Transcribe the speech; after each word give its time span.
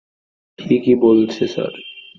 ঠিকই 0.59 0.95
বলছে, 0.95 1.43
স্যার। 1.47 1.73